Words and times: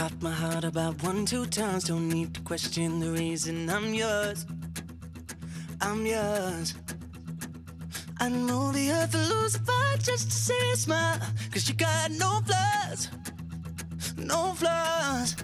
caught 0.00 0.22
my 0.22 0.32
heart 0.32 0.64
about 0.64 0.94
one, 1.02 1.26
two 1.26 1.44
times. 1.44 1.84
Don't 1.84 2.08
need 2.08 2.32
to 2.32 2.40
question 2.40 3.00
the 3.00 3.10
reason 3.10 3.68
I'm 3.68 3.92
yours. 3.92 4.46
I'm 5.82 6.06
yours. 6.06 6.74
I 8.18 8.30
know 8.30 8.72
the 8.72 8.92
earth 8.92 9.12
will 9.12 9.28
lose 9.36 9.56
a 9.56 9.58
fight 9.58 9.98
just 10.02 10.30
to 10.30 10.36
see 10.46 10.70
a 10.72 10.76
smile. 10.76 11.20
Cause 11.52 11.68
you 11.68 11.74
got 11.74 12.10
no 12.12 12.40
flaws. 12.46 13.10
No 14.16 14.54
flaws. 14.54 15.36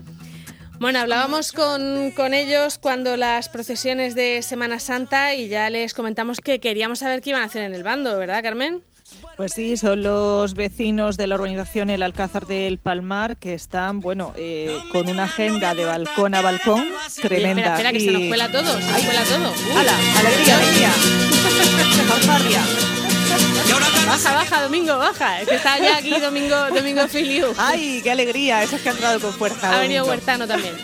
Bueno, 0.80 1.00
hablábamos 1.00 1.52
con, 1.52 2.10
con, 2.12 2.32
ellos 2.32 2.78
cuando 2.78 3.18
las 3.18 3.50
procesiones 3.50 4.14
de 4.14 4.40
Semana 4.40 4.78
Santa 4.78 5.34
y 5.34 5.48
ya 5.48 5.68
les 5.68 5.92
comentamos 5.92 6.40
que 6.40 6.60
queríamos 6.60 7.00
saber 7.00 7.20
qué 7.20 7.30
iban 7.30 7.42
a 7.42 7.46
hacer 7.46 7.62
en 7.62 7.74
el 7.74 7.82
bando, 7.82 8.18
¿verdad, 8.18 8.42
Carmen? 8.42 8.82
Pues 9.36 9.52
sí, 9.52 9.76
son 9.76 10.02
los 10.02 10.54
vecinos 10.54 11.16
de 11.16 11.26
la 11.26 11.34
organización 11.34 11.90
El 11.90 12.02
Alcázar 12.02 12.46
del 12.46 12.78
Palmar 12.78 13.36
que 13.36 13.54
están, 13.54 14.00
bueno, 14.00 14.32
eh, 14.36 14.78
con 14.92 15.08
una 15.08 15.24
agenda 15.24 15.74
de 15.74 15.84
balcón 15.84 16.34
a 16.34 16.42
balcón 16.42 16.84
tremenda. 17.20 17.76
espera, 17.76 17.90
espera, 17.90 17.92
que 17.92 18.00
se 18.00 18.12
nos 18.12 18.22
cuela 18.28 18.50
todo, 18.50 18.80
se 18.80 18.92
nos 18.92 19.02
cuela 19.02 19.22
todo. 19.24 19.52
¡Hala! 19.78 19.92
¡Alegría, 20.18 20.56
alegría! 20.56 20.90
Domingo, 24.66 24.98
baja. 24.98 25.40
Es 25.40 25.48
que 25.48 25.54
está 25.54 25.78
ya 25.78 25.98
aquí 25.98 26.10
Domingo, 26.18 26.56
Domingo 26.74 27.06
Filiu. 27.06 27.54
¡Ay, 27.56 28.00
qué 28.02 28.10
alegría! 28.10 28.64
Esos 28.64 28.80
que 28.80 28.88
han 28.88 28.96
entrado 28.96 29.20
con 29.20 29.32
fuerza. 29.32 29.76
Ha 29.76 29.80
venido 29.80 30.04
Huertano 30.04 30.48
también. 30.48 30.74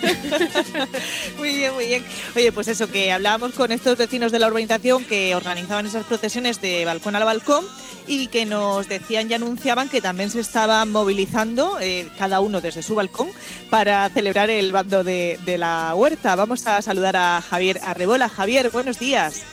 muy 1.37 1.53
bien, 1.53 1.73
muy 1.73 1.87
bien. 1.87 2.05
Oye, 2.33 2.53
pues 2.53 2.69
eso, 2.69 2.89
que 2.89 3.11
hablábamos 3.11 3.51
con 3.51 3.73
estos 3.73 3.97
vecinos 3.97 4.31
de 4.31 4.39
la 4.39 4.47
urbanización 4.47 5.03
que 5.03 5.35
organizaban 5.35 5.85
esas 5.85 6.05
procesiones 6.05 6.61
de 6.61 6.85
balcón 6.85 7.17
al 7.17 7.25
balcón 7.25 7.65
y 8.07 8.27
que 8.27 8.45
nos 8.45 8.87
decían 8.87 9.29
y 9.29 9.33
anunciaban 9.33 9.89
que 9.89 9.99
también 9.99 10.29
se 10.29 10.39
estaban 10.39 10.89
movilizando, 10.89 11.77
eh, 11.81 12.07
cada 12.17 12.39
uno 12.39 12.61
desde 12.61 12.83
su 12.83 12.95
balcón, 12.95 13.31
para 13.69 14.09
celebrar 14.11 14.49
el 14.49 14.71
bando 14.71 15.03
de, 15.03 15.37
de 15.43 15.57
la 15.57 15.93
huerta. 15.93 16.37
Vamos 16.37 16.65
a 16.67 16.81
saludar 16.81 17.17
a 17.17 17.41
Javier 17.41 17.81
Arrebola. 17.83 18.29
Javier, 18.29 18.69
buenos 18.69 18.97
días. 18.97 19.43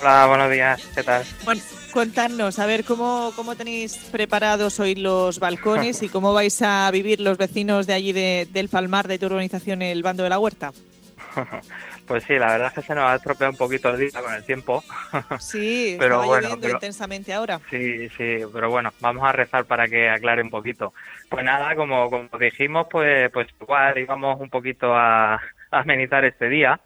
Hola, 0.00 0.26
buenos 0.26 0.50
días, 0.50 0.86
¿qué 0.94 1.02
tal? 1.02 1.24
Bueno, 1.44 1.60
contarnos, 1.92 2.58
a 2.58 2.66
ver 2.66 2.84
cómo, 2.84 3.32
cómo 3.34 3.56
tenéis 3.56 3.96
preparados 4.12 4.78
hoy 4.78 4.94
los 4.94 5.40
balcones 5.40 6.02
y 6.02 6.08
cómo 6.10 6.32
vais 6.32 6.62
a 6.62 6.90
vivir 6.90 7.20
los 7.20 7.36
vecinos 7.36 7.86
de 7.86 7.94
allí 7.94 8.12
de, 8.12 8.46
del 8.52 8.68
Palmar, 8.68 9.08
de 9.08 9.18
tu 9.18 9.26
organización, 9.26 9.82
el 9.82 10.02
bando 10.02 10.22
de 10.22 10.28
la 10.30 10.38
huerta. 10.38 10.72
Pues 12.08 12.24
sí, 12.24 12.38
la 12.38 12.46
verdad 12.46 12.68
es 12.68 12.72
que 12.72 12.80
se 12.80 12.94
nos 12.94 13.04
ha 13.04 13.16
estropeado 13.16 13.52
un 13.52 13.58
poquito 13.58 13.90
el 13.90 13.98
día 13.98 14.22
con 14.22 14.32
el 14.32 14.42
tiempo. 14.42 14.82
Sí, 15.40 15.94
pero 15.98 16.24
bueno, 16.24 16.48
intensamente 16.54 17.34
ahora. 17.34 17.60
Sí, 17.68 18.08
sí, 18.16 18.38
pero 18.50 18.70
bueno, 18.70 18.94
vamos 19.00 19.28
a 19.28 19.32
rezar 19.32 19.66
para 19.66 19.86
que 19.88 20.08
aclare 20.08 20.40
un 20.40 20.48
poquito. 20.48 20.94
Pues 21.28 21.44
nada, 21.44 21.76
como, 21.76 22.08
como 22.08 22.30
dijimos, 22.40 22.86
pues, 22.90 23.30
pues 23.30 23.48
igual 23.60 23.98
íbamos 23.98 24.40
un 24.40 24.48
poquito 24.48 24.94
a, 24.94 25.34
a 25.34 25.40
amenizar 25.70 26.24
este 26.24 26.48
día. 26.48 26.80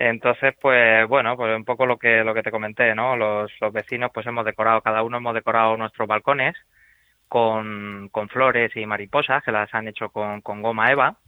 Entonces, 0.00 0.54
pues 0.60 1.06
bueno, 1.08 1.36
pues 1.36 1.54
un 1.56 1.64
poco 1.66 1.84
lo 1.86 1.98
que 1.98 2.24
lo 2.24 2.32
que 2.34 2.42
te 2.42 2.50
comenté, 2.50 2.94
¿no? 2.94 3.16
Los, 3.16 3.52
los 3.60 3.72
vecinos, 3.72 4.10
pues 4.14 4.26
hemos 4.26 4.46
decorado, 4.46 4.80
cada 4.80 5.02
uno 5.02 5.18
hemos 5.18 5.34
decorado 5.34 5.76
nuestros 5.76 6.08
balcones 6.08 6.56
con, 7.28 8.08
con 8.10 8.28
flores 8.30 8.74
y 8.76 8.86
mariposas 8.86 9.42
que 9.44 9.52
las 9.52 9.72
han 9.74 9.88
hecho 9.88 10.10
con, 10.10 10.40
con 10.42 10.62
goma 10.62 10.90
eva 10.90 11.18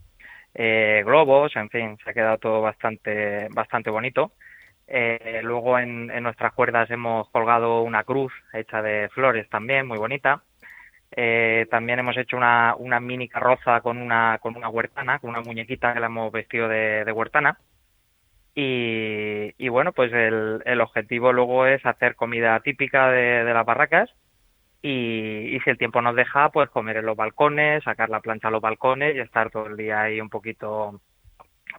eh, 0.55 1.03
globos, 1.05 1.55
en 1.57 1.71
fin, 1.71 1.99
se 2.03 2.11
ha 2.11 2.15
quedado 2.15 2.39
todo 2.39 2.63
bastante, 2.63 3.49
bastante 3.51 3.91
bonito. 3.91 4.33
Eh, 4.87 5.41
luego 5.43 5.79
en, 5.79 6.11
en, 6.11 6.23
nuestras 6.23 6.53
cuerdas 6.55 6.91
hemos 6.91 7.29
colgado 7.31 7.83
una 7.83 8.05
cruz 8.05 8.33
hecha 8.53 8.83
de 8.83 9.09
flores 9.11 9.49
también, 9.51 9.87
muy 9.87 9.99
bonita. 9.99 10.45
Eh, 11.15 11.67
también 11.71 11.99
hemos 11.99 12.17
hecho 12.17 12.37
una, 12.39 12.75
una 12.79 13.01
mini 13.01 13.29
carroza 13.29 13.81
con 13.83 13.99
una, 13.99 14.39
con 14.43 14.57
una 14.57 14.69
huertana, 14.71 15.19
con 15.19 15.31
una 15.31 15.43
muñequita 15.43 15.93
que 15.95 16.01
la 16.01 16.07
hemos 16.07 16.33
vestido 16.33 16.69
de, 16.69 17.05
de 17.05 17.13
huertana. 17.13 17.59
Y, 18.55 19.55
y, 19.57 19.69
bueno, 19.69 19.93
pues 19.93 20.13
el, 20.13 20.63
el, 20.67 20.81
objetivo 20.83 21.33
luego 21.33 21.67
es 21.67 21.85
hacer 21.87 22.17
comida 22.17 22.61
típica 22.61 23.11
de, 23.11 23.45
las 23.45 23.65
barracas 23.65 24.11
y, 24.83 25.57
y, 25.57 25.61
si 25.61 25.71
el 25.71 25.79
tiempo 25.79 26.03
nos 26.03 26.15
deja, 26.15 26.51
pues 26.51 26.69
comer 26.69 26.99
en 26.99 27.07
los 27.07 27.17
balcones, 27.17 27.83
sacar 27.83 28.11
la 28.11 28.21
plancha 28.21 28.49
a 28.49 28.51
los 28.51 28.61
balcones 28.61 29.17
y 29.17 29.21
estar 29.21 29.51
todo 29.51 29.69
el 29.69 29.77
día 29.79 30.03
ahí 30.03 30.21
un 30.21 30.29
poquito, 30.29 31.01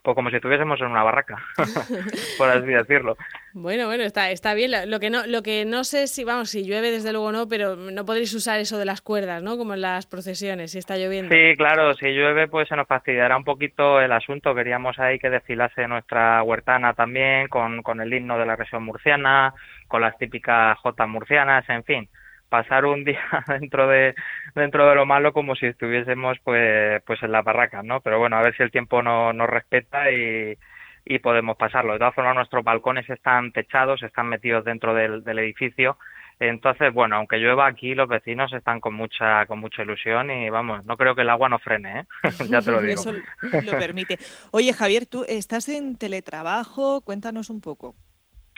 pues 0.02 0.14
como 0.16 0.30
si 0.30 0.36
estuviésemos 0.36 0.80
en 0.80 0.88
una 0.88 1.04
barraca, 1.04 1.42
por 2.38 2.48
así 2.48 2.66
decirlo. 2.66 3.16
Bueno, 3.56 3.86
bueno, 3.86 4.02
está, 4.02 4.32
está 4.32 4.52
bien. 4.52 4.72
Lo 4.90 4.98
que 4.98 5.10
no, 5.10 5.28
lo 5.28 5.44
que 5.44 5.64
no 5.64 5.84
sé 5.84 6.08
si, 6.08 6.24
vamos, 6.24 6.50
si 6.50 6.64
llueve 6.64 6.90
desde 6.90 7.12
luego 7.12 7.30
no, 7.30 7.46
pero 7.46 7.76
no 7.76 8.04
podréis 8.04 8.34
usar 8.34 8.58
eso 8.58 8.78
de 8.78 8.84
las 8.84 9.00
cuerdas, 9.00 9.44
¿no? 9.44 9.56
Como 9.56 9.74
en 9.74 9.80
las 9.80 10.06
procesiones, 10.06 10.72
si 10.72 10.78
está 10.78 10.96
lloviendo. 10.96 11.32
Sí, 11.32 11.56
claro, 11.56 11.94
si 11.94 12.06
llueve 12.06 12.48
pues 12.48 12.66
se 12.66 12.74
nos 12.74 12.88
fastidiará 12.88 13.36
un 13.36 13.44
poquito 13.44 14.00
el 14.00 14.10
asunto. 14.10 14.56
Queríamos 14.56 14.98
ahí 14.98 15.20
que 15.20 15.30
desfilase 15.30 15.86
nuestra 15.86 16.42
huertana 16.42 16.94
también, 16.94 17.46
con, 17.46 17.84
con 17.84 18.00
el 18.00 18.12
himno 18.12 18.36
de 18.40 18.46
la 18.46 18.56
región 18.56 18.82
murciana, 18.82 19.54
con 19.86 20.00
las 20.00 20.18
típicas 20.18 20.76
jotas 20.78 21.08
murcianas, 21.08 21.64
en 21.68 21.84
fin 21.84 22.08
pasar 22.48 22.84
un 22.84 23.04
día 23.04 23.22
dentro 23.46 23.88
de 23.88 24.14
dentro 24.54 24.88
de 24.88 24.94
lo 24.96 25.06
malo 25.06 25.32
como 25.32 25.54
si 25.54 25.66
estuviésemos 25.66 26.38
pues 26.42 27.02
pues 27.04 27.22
en 27.22 27.30
la 27.30 27.42
barraca, 27.42 27.84
¿no? 27.84 28.00
Pero 28.00 28.18
bueno, 28.18 28.36
a 28.36 28.42
ver 28.42 28.56
si 28.56 28.64
el 28.64 28.72
tiempo 28.72 29.00
no, 29.00 29.32
nos 29.32 29.48
respeta 29.48 30.10
y, 30.10 30.56
y 31.04 31.18
podemos 31.18 31.56
pasarlo. 31.56 31.92
De 31.92 31.98
todas 31.98 32.14
formas, 32.14 32.34
nuestros 32.34 32.64
balcones 32.64 33.08
están 33.10 33.52
techados, 33.52 34.02
están 34.02 34.28
metidos 34.28 34.64
dentro 34.64 34.94
del, 34.94 35.22
del 35.22 35.38
edificio. 35.38 35.98
Entonces, 36.40 36.92
bueno, 36.92 37.16
aunque 37.16 37.36
llueva 37.36 37.66
aquí, 37.66 37.94
los 37.94 38.08
vecinos 38.08 38.52
están 38.52 38.80
con 38.80 38.94
mucha 38.94 39.46
con 39.46 39.60
mucha 39.60 39.82
ilusión 39.82 40.30
y 40.30 40.50
vamos, 40.50 40.84
no 40.84 40.96
creo 40.96 41.14
que 41.14 41.22
el 41.22 41.30
agua 41.30 41.48
no 41.48 41.58
frene, 41.58 42.00
¿eh? 42.00 42.04
ya 42.50 42.60
te 42.60 42.72
lo 42.72 42.80
digo. 42.82 43.00
Eso 43.00 43.12
lo 43.12 43.78
permite. 43.78 44.18
Oye, 44.50 44.72
Javier, 44.72 45.06
tú 45.06 45.24
estás 45.28 45.68
en 45.68 45.96
teletrabajo, 45.96 47.02
cuéntanos 47.02 47.50
un 47.50 47.60
poco. 47.60 47.94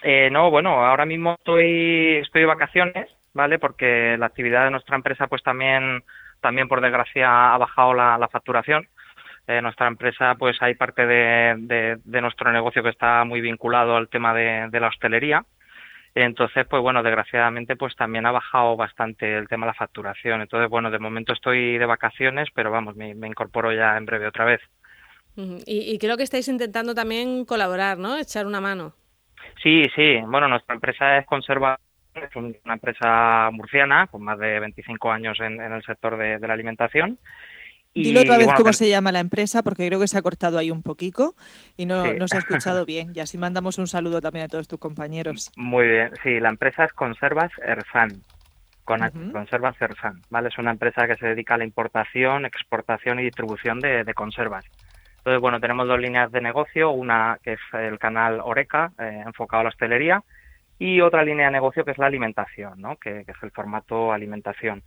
Eh, 0.03 0.31
no, 0.31 0.51
bueno, 0.51 0.87
ahora 0.87 1.05
mismo 1.05 1.35
estoy 1.35 2.17
estoy 2.17 2.43
de 2.43 2.47
vacaciones, 2.47 3.11
¿vale? 3.35 3.59
Porque 3.59 4.17
la 4.19 4.27
actividad 4.27 4.65
de 4.65 4.71
nuestra 4.71 4.97
empresa, 4.97 5.27
pues 5.27 5.43
también, 5.43 6.03
también 6.41 6.69
por 6.69 6.81
desgracia, 6.81 7.55
ha 7.55 7.59
bajado 7.59 7.93
la, 7.93 8.17
la 8.17 8.29
facturación. 8.29 8.89
Eh, 9.47 9.63
nuestra 9.63 9.87
empresa, 9.87 10.35
pues 10.35 10.61
hay 10.61 10.75
parte 10.75 11.07
de, 11.07 11.55
de, 11.59 11.99
de, 12.05 12.21
nuestro 12.21 12.51
negocio 12.51 12.83
que 12.83 12.89
está 12.89 13.25
muy 13.25 13.41
vinculado 13.41 13.97
al 13.97 14.09
tema 14.09 14.35
de, 14.35 14.69
de, 14.71 14.81
la 14.81 14.89
hostelería. 14.89 15.45
Entonces, 16.17 16.67
pues 16.69 16.83
bueno, 16.83 17.03
desgraciadamente, 17.03 17.77
pues 17.77 17.95
también 17.95 18.27
ha 18.27 18.33
bajado 18.33 18.77
bastante 18.77 19.37
el 19.37 19.47
tema 19.49 19.67
de 19.67 19.71
la 19.71 19.79
facturación. 19.79 20.41
Entonces, 20.41 20.69
bueno, 20.69 20.91
de 20.91 20.99
momento 20.99 21.33
estoy 21.33 21.79
de 21.79 21.87
vacaciones, 21.87 22.49
pero 22.55 22.71
vamos, 22.71 22.97
me, 22.97 23.15
me 23.15 23.29
incorporo 23.29 23.73
ya 23.73 23.97
en 23.97 24.07
breve 24.07 24.27
otra 24.27 24.47
vez. 24.47 24.61
Y, 25.37 25.93
y 25.93 25.99
creo 25.99 26.17
que 26.17 26.23
estáis 26.23 26.49
intentando 26.49 26.95
también 26.95 27.45
colaborar, 27.45 27.99
¿no? 27.99 28.17
Echar 28.17 28.47
una 28.47 28.61
mano. 28.61 28.95
Sí, 29.63 29.85
sí. 29.95 30.19
Bueno, 30.27 30.49
nuestra 30.49 30.75
empresa 30.75 31.19
es 31.19 31.27
conserva 31.27 31.79
es 32.15 32.35
una 32.35 32.75
empresa 32.75 33.51
murciana 33.53 34.07
con 34.07 34.23
más 34.23 34.39
de 34.39 34.59
25 34.59 35.11
años 35.11 35.39
en, 35.41 35.61
en 35.61 35.73
el 35.73 35.83
sector 35.85 36.17
de, 36.17 36.39
de, 36.39 36.47
la 36.47 36.55
alimentación. 36.55 37.19
Y, 37.97 38.05
Dilo 38.05 38.21
otra 38.21 38.37
vez 38.37 38.45
bueno, 38.45 38.59
cómo 38.59 38.73
se 38.75 38.91
llama 38.91 39.11
la 39.11 39.21
empresa, 39.21 39.63
porque 39.63 39.87
creo 39.87 39.99
que 39.99 40.07
se 40.07 40.19
ha 40.19 40.23
cortado 40.23 40.59
ahí 40.59 40.71
un 40.71 40.83
poquito 40.83 41.35
y 41.79 41.87
no, 41.87 42.05
sí. 42.05 42.11
no 42.19 42.29
se 42.29 42.37
ha 42.37 42.41
escuchado 42.45 42.85
bien. 42.85 43.13
Y 43.15 43.21
así 43.21 43.39
mandamos 43.39 43.79
un 43.79 43.87
saludo 43.87 44.21
también 44.21 44.45
a 44.45 44.49
todos 44.49 44.69
tus 44.69 44.79
compañeros. 44.79 45.51
Muy 45.57 45.89
bien, 45.89 46.11
sí, 46.23 46.39
la 46.39 46.51
empresa 46.51 46.85
es 46.85 46.93
Conservas 46.93 47.51
Ersan. 47.65 48.21
Con 48.85 49.01
uh 49.01 49.07
-huh. 49.07 49.33
Conservas 49.33 49.81
Ersan, 49.81 50.21
¿vale? 50.29 50.49
Es 50.49 50.59
una 50.59 50.73
empresa 50.73 51.07
que 51.07 51.17
se 51.17 51.27
dedica 51.27 51.55
a 51.55 51.59
la 51.59 51.65
importación, 51.65 52.45
exportación 52.45 53.19
y 53.19 53.25
distribución 53.25 53.81
de, 53.81 54.05
de 54.05 54.15
conservas. 54.15 54.67
Entonces, 55.17 55.41
bueno, 55.41 55.59
tenemos 55.59 55.89
dos 55.89 55.99
líneas 55.99 56.31
de 56.31 56.43
negocio, 56.43 56.91
una 56.91 57.39
que 57.43 57.55
es 57.55 57.61
el 57.73 57.99
canal 57.99 58.41
Oreca, 58.45 58.93
eh, 58.99 59.23
enfocado 59.25 59.63
a 59.63 59.65
la 59.65 59.71
hostelería, 59.71 60.23
y 60.79 61.01
otra 61.01 61.25
línea 61.25 61.47
de 61.47 61.53
negocio 61.53 61.83
que 61.85 61.93
es 61.93 61.99
la 61.99 62.07
alimentación, 62.07 62.79
¿no? 62.79 62.97
que, 62.97 63.25
que 63.25 63.33
es 63.33 63.43
el 63.43 63.51
formato 63.53 64.13
alimentación. 64.13 64.83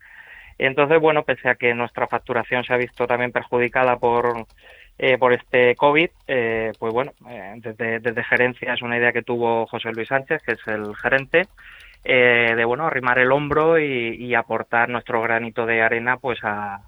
Entonces, 0.59 0.99
bueno, 0.99 1.23
pese 1.23 1.49
a 1.49 1.55
que 1.55 1.73
nuestra 1.73 2.05
facturación 2.07 2.65
se 2.65 2.73
ha 2.73 2.77
visto 2.77 3.07
también 3.07 3.31
perjudicada 3.31 3.97
por, 3.97 4.45
eh, 4.97 5.17
por 5.17 5.31
este 5.31 5.73
COVID, 5.75 6.09
eh, 6.27 6.73
pues 6.77 6.93
bueno, 6.93 7.13
eh, 7.29 7.53
desde, 7.57 7.99
desde 8.01 8.23
gerencia 8.25 8.73
es 8.73 8.81
una 8.81 8.97
idea 8.97 9.13
que 9.13 9.21
tuvo 9.23 9.65
José 9.67 9.93
Luis 9.93 10.09
Sánchez, 10.09 10.43
que 10.43 10.51
es 10.51 10.67
el 10.67 10.93
gerente, 10.97 11.47
eh, 12.03 12.53
de 12.57 12.65
bueno, 12.65 12.85
arrimar 12.85 13.19
el 13.19 13.31
hombro 13.31 13.79
y, 13.79 14.15
y, 14.15 14.35
aportar 14.35 14.89
nuestro 14.89 15.21
granito 15.21 15.65
de 15.65 15.81
arena 15.81 16.17
pues 16.17 16.39
a, 16.43 16.81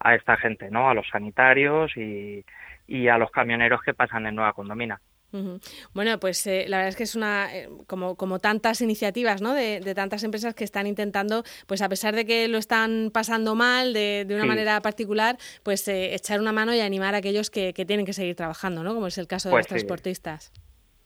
a 0.00 0.14
esta 0.14 0.36
gente, 0.36 0.70
¿no? 0.70 0.90
A 0.90 0.94
los 0.94 1.08
sanitarios 1.08 1.96
y, 1.96 2.44
y 2.86 3.08
a 3.08 3.16
los 3.16 3.30
camioneros 3.30 3.80
que 3.80 3.94
pasan 3.94 4.26
en 4.26 4.34
Nueva 4.34 4.52
Condomina. 4.52 5.00
Bueno, 5.92 6.18
pues 6.20 6.46
eh, 6.46 6.66
la 6.68 6.76
verdad 6.76 6.90
es 6.90 6.96
que 6.96 7.02
es 7.02 7.16
una, 7.16 7.54
eh, 7.54 7.68
como, 7.86 8.14
como 8.16 8.38
tantas 8.38 8.80
iniciativas, 8.80 9.42
¿no? 9.42 9.52
De, 9.52 9.80
de, 9.80 9.94
tantas 9.94 10.22
empresas 10.22 10.54
que 10.54 10.64
están 10.64 10.86
intentando, 10.86 11.42
pues 11.66 11.82
a 11.82 11.88
pesar 11.88 12.14
de 12.14 12.24
que 12.24 12.46
lo 12.46 12.58
están 12.58 13.10
pasando 13.12 13.54
mal 13.54 13.92
de, 13.92 14.24
de 14.26 14.34
una 14.34 14.44
sí. 14.44 14.48
manera 14.48 14.80
particular, 14.80 15.36
pues 15.62 15.86
eh, 15.88 16.14
echar 16.14 16.40
una 16.40 16.52
mano 16.52 16.72
y 16.72 16.80
animar 16.80 17.14
a 17.14 17.18
aquellos 17.18 17.50
que, 17.50 17.72
que, 17.72 17.84
tienen 17.84 18.06
que 18.06 18.12
seguir 18.12 18.36
trabajando, 18.36 18.84
¿no? 18.84 18.94
Como 18.94 19.08
es 19.08 19.18
el 19.18 19.26
caso 19.26 19.48
de 19.48 19.54
pues 19.54 19.64
los 19.64 19.66
sí. 19.66 19.86
transportistas. 19.86 20.52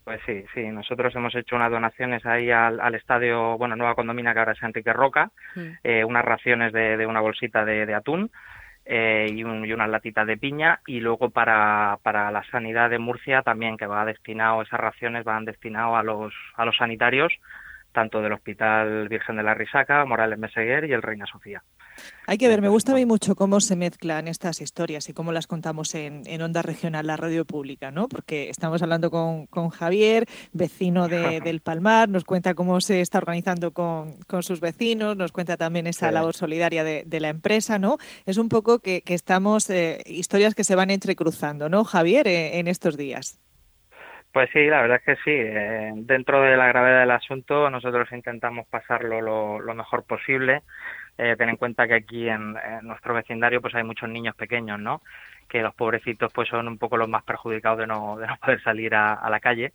Pues 0.04 0.20
sí, 0.26 0.44
sí, 0.54 0.62
nosotros 0.68 1.14
hemos 1.16 1.34
hecho 1.34 1.56
unas 1.56 1.70
donaciones 1.70 2.24
ahí 2.24 2.50
al, 2.50 2.80
al 2.80 2.94
estadio, 2.94 3.58
bueno, 3.58 3.76
Nueva 3.76 3.94
Condomina, 3.94 4.32
que 4.32 4.38
ahora 4.38 4.52
es 4.52 4.62
Enrique 4.62 4.92
Roca, 4.92 5.30
mm. 5.54 6.06
unas 6.06 6.24
raciones 6.24 6.72
de, 6.72 6.96
de, 6.96 7.06
una 7.06 7.20
bolsita 7.20 7.64
de 7.66 7.94
atún, 7.94 8.30
eh, 8.90 9.26
y, 9.30 9.44
unas 9.44 9.90
latitas 9.90 10.26
de 10.26 10.38
piña 10.38 10.80
y 10.86 11.00
luego 11.00 11.28
para, 11.28 11.98
para 12.02 12.30
la 12.30 12.42
sanidad 12.44 12.88
de 12.88 12.98
Murcia 12.98 13.42
también 13.42 13.76
que 13.76 13.86
va 13.86 14.06
destinado 14.06 14.62
esas 14.62 14.80
raciones 14.80 15.24
van 15.24 15.44
destinadas 15.44 16.00
a 16.00 16.02
los 16.02 16.32
a 16.56 16.64
los 16.64 16.76
sanitarios 16.76 17.32
tanto 17.92 18.22
del 18.22 18.32
Hospital 18.32 19.08
Virgen 19.08 19.36
de 19.36 19.42
la 19.42 19.54
Risaca, 19.54 20.04
Morales 20.04 20.38
Meseguer 20.38 20.84
y 20.84 20.92
el 20.92 21.02
Reina 21.02 21.26
Sofía. 21.26 21.62
Hay 22.26 22.38
que 22.38 22.48
ver, 22.48 22.60
me 22.60 22.68
gusta 22.68 22.92
a 22.92 22.94
mí 22.94 23.06
mucho 23.06 23.34
cómo 23.34 23.60
se 23.60 23.76
mezclan 23.76 24.28
estas 24.28 24.60
historias 24.60 25.08
y 25.08 25.12
cómo 25.12 25.32
las 25.32 25.46
contamos 25.46 25.94
en, 25.94 26.42
Onda 26.42 26.62
Regional, 26.62 27.06
la 27.06 27.16
radio 27.16 27.44
pública, 27.44 27.90
¿no? 27.90 28.08
Porque 28.08 28.50
estamos 28.50 28.82
hablando 28.82 29.10
con, 29.10 29.46
Javier, 29.70 30.26
vecino 30.52 31.08
de, 31.08 31.40
del 31.44 31.60
Palmar, 31.60 32.08
nos 32.08 32.24
cuenta 32.24 32.54
cómo 32.54 32.80
se 32.80 33.00
está 33.00 33.18
organizando 33.18 33.72
con, 33.72 34.16
sus 34.40 34.60
vecinos, 34.60 35.16
nos 35.16 35.32
cuenta 35.32 35.56
también 35.56 35.86
esa 35.86 36.10
labor 36.10 36.34
solidaria 36.34 36.84
de, 36.84 37.20
la 37.20 37.28
empresa, 37.30 37.78
¿no? 37.78 37.98
Es 38.26 38.38
un 38.38 38.48
poco 38.48 38.78
que, 38.78 39.02
estamos, 39.06 39.68
eh, 39.70 40.02
historias 40.06 40.54
que 40.54 40.64
se 40.64 40.76
van 40.76 40.90
entrecruzando, 40.90 41.68
¿no, 41.68 41.84
Javier, 41.84 42.28
eh, 42.28 42.58
en 42.58 42.68
estos 42.68 42.96
días? 42.96 43.40
Pues 44.32 44.50
sí, 44.52 44.66
la 44.66 44.82
verdad 44.82 45.00
es 45.04 45.04
que 45.04 45.22
sí. 45.24 45.34
Eh, 45.34 45.92
dentro 45.96 46.42
de 46.42 46.56
la 46.56 46.68
gravedad 46.68 47.00
del 47.00 47.10
asunto, 47.10 47.70
nosotros 47.70 48.08
intentamos 48.12 48.66
pasarlo 48.68 49.20
lo, 49.20 49.74
mejor 49.74 50.04
posible. 50.04 50.62
Eh, 51.18 51.34
ten 51.36 51.48
en 51.48 51.56
cuenta 51.56 51.88
que 51.88 51.94
aquí 51.94 52.28
en, 52.28 52.56
nuestro 52.82 53.12
vecindario 53.12 53.60
pues 53.60 53.74
hay 53.74 53.82
muchos 53.82 54.08
niños 54.08 54.36
pequeños, 54.36 54.78
¿no? 54.78 55.02
Que 55.48 55.62
los 55.62 55.74
pobrecitos 55.74 56.32
pues 56.32 56.48
son 56.48 56.68
un 56.68 56.78
poco 56.78 56.96
los 56.96 57.08
más 57.08 57.24
perjudicados 57.24 57.80
de 57.80 57.88
no, 57.88 58.16
de 58.16 58.28
no 58.28 58.36
poder 58.36 58.62
salir 58.62 58.94
a, 58.94 59.28
la 59.28 59.40
calle. 59.40 59.72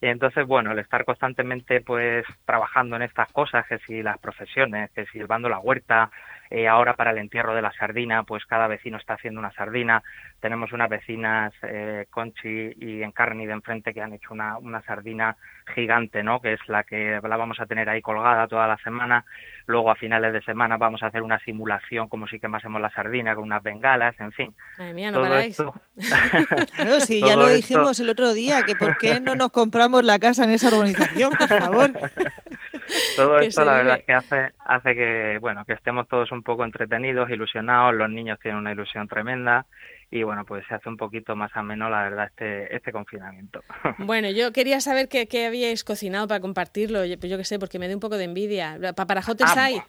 Y 0.00 0.06
entonces, 0.06 0.46
bueno, 0.46 0.72
el 0.72 0.78
estar 0.78 1.04
constantemente 1.04 1.80
pues 1.80 2.24
trabajando 2.44 2.96
en 2.96 3.02
estas 3.02 3.30
cosas, 3.32 3.66
que 3.66 3.78
si 3.78 4.02
las 4.02 4.18
profesiones, 4.18 4.90
que 4.90 5.06
si 5.06 5.18
llevando 5.18 5.48
la 5.48 5.58
huerta, 5.58 6.10
eh, 6.50 6.68
ahora 6.68 6.94
para 6.94 7.10
el 7.10 7.18
entierro 7.18 7.54
de 7.54 7.62
la 7.62 7.72
sardina, 7.72 8.22
pues 8.22 8.44
cada 8.46 8.66
vecino 8.66 8.98
está 8.98 9.14
haciendo 9.14 9.40
una 9.40 9.52
sardina. 9.52 10.02
Tenemos 10.40 10.72
unas 10.72 10.88
vecinas, 10.88 11.52
eh, 11.62 12.06
Conchi 12.10 12.72
y 12.76 13.02
Encarni 13.02 13.46
de 13.46 13.52
enfrente, 13.52 13.92
que 13.92 14.02
han 14.02 14.12
hecho 14.12 14.32
una, 14.32 14.58
una 14.58 14.82
sardina 14.82 15.36
gigante, 15.74 16.22
¿no? 16.22 16.40
Que 16.40 16.54
es 16.54 16.60
la 16.68 16.84
que 16.84 17.20
la 17.22 17.36
vamos 17.36 17.58
a 17.60 17.66
tener 17.66 17.88
ahí 17.88 18.00
colgada 18.00 18.46
toda 18.46 18.66
la 18.66 18.76
semana. 18.78 19.24
Luego 19.66 19.90
a 19.90 19.96
finales 19.96 20.32
de 20.32 20.42
semana 20.42 20.76
vamos 20.76 21.02
a 21.02 21.06
hacer 21.06 21.22
una 21.22 21.38
simulación 21.40 22.08
como 22.08 22.26
si 22.28 22.38
quemásemos 22.38 22.80
la 22.80 22.90
sardina 22.90 23.34
con 23.34 23.44
unas 23.44 23.62
bengalas, 23.62 24.14
en 24.20 24.32
fin. 24.32 24.54
Madre 24.78 24.94
mía, 24.94 25.10
no 25.10 25.22
paráis. 25.22 25.56
claro, 26.76 27.00
sí, 27.00 27.20
ya 27.20 27.36
lo 27.36 27.48
dijimos 27.48 27.98
el 28.00 28.10
otro 28.10 28.32
día, 28.32 28.62
que 28.62 28.76
por 28.76 28.96
qué 28.98 29.20
no 29.20 29.34
nos 29.34 29.50
compramos 29.50 30.04
la 30.04 30.18
casa 30.18 30.44
en 30.44 30.50
esa 30.50 30.68
organización, 30.68 31.32
por 31.36 31.48
favor. 31.48 31.90
Todo 33.16 33.38
esto 33.38 33.64
la 33.64 33.74
verdad 33.74 33.98
es 33.98 34.04
que 34.04 34.12
hace, 34.12 34.50
hace 34.58 34.94
que, 34.94 35.38
bueno, 35.40 35.64
que 35.64 35.72
estemos 35.72 36.06
todos 36.08 36.30
un 36.32 36.42
poco 36.42 36.64
entretenidos, 36.64 37.30
ilusionados, 37.30 37.94
los 37.94 38.10
niños 38.10 38.38
tienen 38.40 38.60
una 38.60 38.72
ilusión 38.72 39.08
tremenda 39.08 39.66
y 40.10 40.22
bueno, 40.22 40.44
pues 40.44 40.64
se 40.68 40.74
hace 40.74 40.88
un 40.88 40.96
poquito 40.96 41.34
más 41.34 41.50
ameno, 41.54 41.90
la 41.90 42.04
verdad, 42.04 42.26
este, 42.26 42.74
este 42.74 42.92
confinamiento. 42.92 43.62
Bueno, 43.98 44.30
yo 44.30 44.52
quería 44.52 44.80
saber 44.80 45.08
qué, 45.08 45.26
qué 45.26 45.46
habíais 45.46 45.82
cocinado 45.82 46.28
para 46.28 46.40
compartirlo, 46.40 47.04
yo, 47.04 47.18
pues 47.18 47.30
yo 47.30 47.38
qué 47.38 47.44
sé, 47.44 47.58
porque 47.58 47.78
me 47.78 47.88
da 47.88 47.94
un 47.94 48.00
poco 48.00 48.16
de 48.16 48.24
envidia. 48.24 48.78
¿Paparajotes 48.94 49.48
ah, 49.48 49.64
hay? 49.64 49.82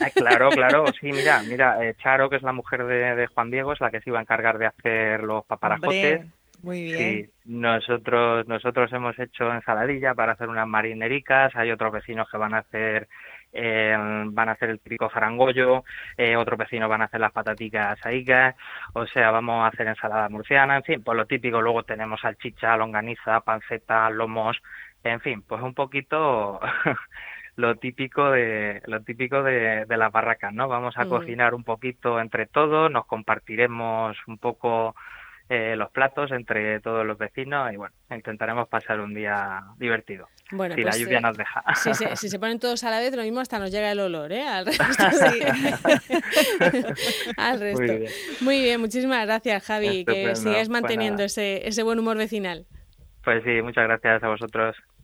Ah, 0.00 0.10
claro, 0.14 0.50
claro, 0.50 0.84
sí, 1.00 1.10
mira, 1.12 1.42
mira, 1.42 1.84
eh, 1.84 1.94
Charo, 2.00 2.30
que 2.30 2.36
es 2.36 2.42
la 2.42 2.52
mujer 2.52 2.84
de, 2.84 3.16
de, 3.16 3.26
Juan 3.26 3.50
Diego, 3.50 3.72
es 3.72 3.80
la 3.80 3.90
que 3.90 4.00
se 4.00 4.10
iba 4.10 4.18
a 4.18 4.22
encargar 4.22 4.58
de 4.58 4.66
hacer 4.66 5.22
los 5.22 5.44
paparajotes. 5.44 6.26
Muy 6.62 6.82
bien. 6.82 6.98
Sí, 6.98 7.30
nosotros, 7.44 8.46
nosotros 8.46 8.92
hemos 8.92 9.18
hecho 9.18 9.52
ensaladilla 9.52 10.14
para 10.14 10.32
hacer 10.32 10.48
unas 10.48 10.66
marinericas, 10.66 11.54
hay 11.56 11.70
otros 11.70 11.92
vecinos 11.92 12.28
que 12.30 12.36
van 12.36 12.54
a 12.54 12.58
hacer 12.58 13.08
eh, 13.52 13.96
van 14.26 14.48
a 14.48 14.52
hacer 14.52 14.70
el 14.70 14.80
típico 14.80 15.08
farangollo, 15.08 15.84
eh, 16.16 16.36
otros 16.36 16.58
vecinos 16.58 16.88
van 16.88 17.02
a 17.02 17.06
hacer 17.06 17.20
las 17.20 17.32
pataticas 17.32 17.98
aicas, 18.04 18.54
o 18.92 19.06
sea, 19.06 19.30
vamos 19.30 19.64
a 19.64 19.68
hacer 19.68 19.86
ensalada 19.86 20.28
murciana, 20.28 20.76
en 20.76 20.82
fin, 20.84 21.02
pues 21.02 21.16
lo 21.16 21.26
típico, 21.26 21.62
luego 21.62 21.82
tenemos 21.82 22.20
salchicha, 22.20 22.76
longaniza, 22.76 23.40
panceta, 23.40 24.10
lomos, 24.10 24.58
en 25.02 25.20
fin, 25.20 25.42
pues 25.42 25.62
un 25.62 25.74
poquito 25.74 26.60
lo 27.56 27.76
típico 27.76 28.30
de 28.30 28.82
lo 28.86 29.02
típico 29.02 29.42
de, 29.42 29.86
de 29.86 29.96
las 29.96 30.12
barracas, 30.12 30.52
¿no? 30.52 30.68
Vamos 30.68 30.96
a 30.98 31.04
mm. 31.04 31.08
cocinar 31.08 31.54
un 31.54 31.64
poquito 31.64 32.20
entre 32.20 32.46
todos, 32.46 32.90
nos 32.90 33.06
compartiremos 33.06 34.16
un 34.26 34.38
poco 34.38 34.94
eh, 35.48 35.76
los 35.76 35.90
platos 35.90 36.30
entre 36.32 36.78
todos 36.80 37.06
los 37.06 37.16
vecinos 37.16 37.72
y 37.72 37.76
bueno, 37.76 37.94
intentaremos 38.10 38.68
pasar 38.68 39.00
un 39.00 39.14
día 39.14 39.62
divertido. 39.78 40.28
Bueno, 40.50 40.74
si 40.74 40.82
la 40.82 40.90
pues, 40.90 41.00
lluvia 41.00 41.18
eh, 41.18 41.20
nos 41.22 41.36
deja. 41.36 41.62
Si 42.16 42.28
se, 42.28 42.38
ponen 42.38 42.58
todos 42.58 42.84
a 42.84 42.90
la 42.90 43.00
vez, 43.00 43.14
lo 43.16 43.22
mismo 43.22 43.40
hasta 43.40 43.58
nos 43.58 43.70
llega 43.70 43.90
el 43.90 44.00
olor, 44.00 44.32
¿eh? 44.32 44.46
Al 44.46 44.66
resto. 44.66 44.84
Al 47.36 47.60
resto. 47.60 47.94
Muy 48.40 48.60
bien. 48.62 48.80
muchísimas 48.80 49.24
gracias, 49.24 49.64
Javi. 49.64 50.04
Que 50.04 50.36
sigáis 50.36 50.68
manteniendo 50.68 51.22
ese, 51.22 51.66
ese 51.66 51.82
buen 51.82 51.98
humor 51.98 52.16
vecinal. 52.18 52.66
Pues 53.24 53.42
sí, 53.44 53.62
muchas 53.62 53.84
gracias 53.84 54.22
a 54.22 54.28
vosotros. 54.28 54.76